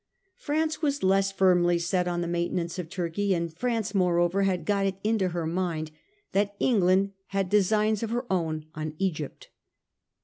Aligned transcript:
France 0.35 0.81
was 0.81 1.03
less 1.03 1.31
firmly 1.31 1.77
set 1.77 2.07
on 2.07 2.21
the 2.21 2.27
maintenance 2.27 2.79
of 2.79 2.89
Turkey; 2.89 3.35
and 3.35 3.53
France, 3.53 3.93
moreover, 3.93 4.41
had 4.41 4.65
got 4.65 4.87
it 4.87 4.95
into 5.03 5.27
her 5.29 5.45
mind 5.45 5.91
that 6.31 6.55
England 6.59 7.11
had 7.27 7.49
designs 7.49 8.01
of 8.01 8.09
her 8.09 8.25
own 8.27 8.65
on 8.73 8.95
Egypt. 8.97 9.49